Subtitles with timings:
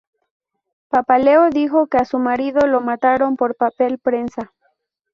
[0.89, 4.51] Papaleo dijo que a su marido lo mataron por Papel Prensa.